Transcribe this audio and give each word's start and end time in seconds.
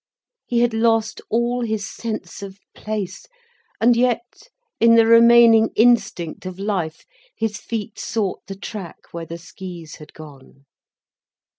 He 0.47 0.61
had 0.61 0.73
lost 0.73 1.21
all 1.29 1.61
his 1.63 1.85
sense 1.87 2.41
of 2.41 2.57
place. 2.73 3.27
And 3.79 3.95
yet 3.95 4.49
in 4.79 4.95
the 4.95 5.05
remaining 5.05 5.69
instinct 5.75 6.47
of 6.47 6.57
life, 6.57 7.05
his 7.35 7.57
feet 7.59 7.99
sought 7.99 8.41
the 8.47 8.55
track 8.55 8.97
where 9.11 9.27
the 9.27 9.37
skis 9.37 9.97
had 9.97 10.11
gone. 10.13 10.65